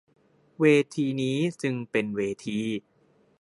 [0.59, 2.61] เวทีนี้จึงเป็นเวที